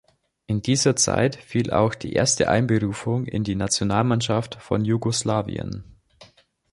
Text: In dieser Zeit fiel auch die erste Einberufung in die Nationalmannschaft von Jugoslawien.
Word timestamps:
In 0.47 0.63
dieser 0.63 0.95
Zeit 0.95 1.35
fiel 1.35 1.69
auch 1.69 1.93
die 1.93 2.13
erste 2.13 2.49
Einberufung 2.49 3.27
in 3.27 3.43
die 3.43 3.53
Nationalmannschaft 3.53 4.55
von 4.55 4.83
Jugoslawien. 4.83 5.83